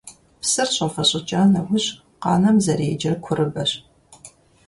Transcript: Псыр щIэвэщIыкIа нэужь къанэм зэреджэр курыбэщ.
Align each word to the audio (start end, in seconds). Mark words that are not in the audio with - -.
Псыр 0.41 0.67
щIэвэщIыкIа 0.75 1.43
нэужь 1.53 1.89
къанэм 2.21 2.57
зэреджэр 2.63 3.15
курыбэщ. 3.25 3.71